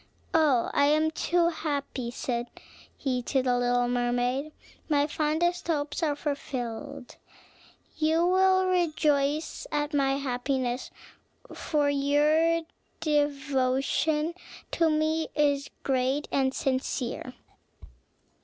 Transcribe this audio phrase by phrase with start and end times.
[0.33, 2.47] "Oh, I am too happy," said
[2.97, 4.51] he to the little mermaid;
[4.89, 7.17] "my fondest hopes are all fulfilled.
[7.97, 10.89] You will rejoice at my happiness;
[11.53, 12.61] for your
[12.99, 14.33] devotion
[14.71, 17.35] to me is great and sincere."